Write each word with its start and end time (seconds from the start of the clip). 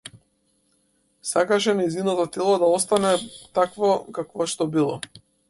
Сакаше 1.31 1.75
нејзиното 1.81 2.25
тело 2.39 2.57
да 2.65 2.71
остане 2.79 3.13
такво 3.61 3.93
какво 4.21 4.51
што 4.57 4.71
било. 4.79 4.99